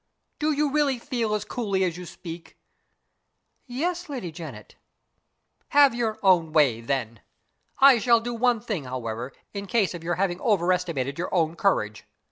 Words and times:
"Do 0.39 0.51
you 0.51 0.71
really 0.71 0.97
feel 0.97 1.35
as 1.35 1.45
coolly 1.45 1.83
as 1.83 1.95
you 1.95 2.07
speak?" 2.07 2.57
"Yes, 3.67 4.09
Lady 4.09 4.31
Janet." 4.31 4.73
"Have 5.69 5.93
your 5.93 6.17
own 6.23 6.51
way, 6.51 6.81
then. 6.81 7.19
I 7.77 7.99
shall 7.99 8.19
do 8.19 8.33
one 8.33 8.61
thing, 8.61 8.85
however, 8.85 9.31
in 9.53 9.67
case 9.67 9.93
of 9.93 10.03
your 10.03 10.15
having 10.15 10.41
overestimated 10.41 11.19
your 11.19 11.31
own 11.31 11.55
courage. 11.55 12.05